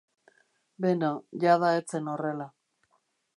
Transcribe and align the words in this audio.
Beno, 0.85 1.11
jada 1.45 1.69
ez 1.81 1.85
zen 1.95 2.11
horrela. 2.15 2.49